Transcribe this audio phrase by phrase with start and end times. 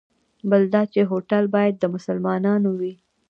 [0.49, 2.93] بل دا چې هوټل باید د مسلمانانو وي.